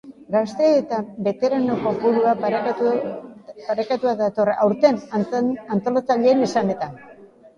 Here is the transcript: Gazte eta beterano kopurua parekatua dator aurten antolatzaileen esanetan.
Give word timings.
Gazte 0.33 0.67
eta 0.75 0.99
beterano 1.27 1.75
kopurua 1.81 2.31
parekatua 2.45 4.13
dator 4.23 4.51
aurten 4.55 4.97
antolatzaileen 5.19 6.43
esanetan. 6.47 6.97